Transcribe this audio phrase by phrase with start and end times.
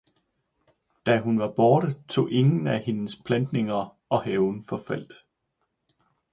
[1.05, 5.13] Da hun var borte, tog ingen sig af hendes plantninger og haven forfaldt.